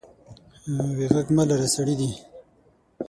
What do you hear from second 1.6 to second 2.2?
سړي دي.